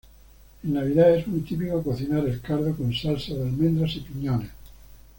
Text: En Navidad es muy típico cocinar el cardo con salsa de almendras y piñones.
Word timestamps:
En 0.65 0.73
Navidad 0.73 1.13
es 1.15 1.27
muy 1.27 1.41
típico 1.41 1.83
cocinar 1.83 2.27
el 2.27 2.41
cardo 2.41 2.75
con 2.75 2.91
salsa 2.91 3.35
de 3.35 3.43
almendras 3.43 3.95
y 3.97 3.99
piñones. 3.99 4.49